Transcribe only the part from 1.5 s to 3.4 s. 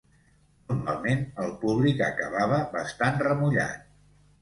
públic acabava bastant